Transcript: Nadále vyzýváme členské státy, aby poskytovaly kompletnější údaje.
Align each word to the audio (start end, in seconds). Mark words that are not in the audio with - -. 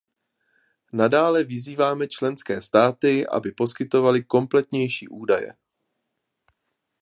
Nadále 0.93 1.43
vyzýváme 1.43 2.07
členské 2.07 2.61
státy, 2.61 3.27
aby 3.27 3.51
poskytovaly 3.51 4.23
kompletnější 4.23 5.07
údaje. 5.07 5.55